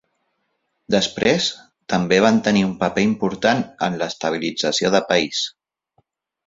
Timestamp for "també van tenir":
1.93-2.65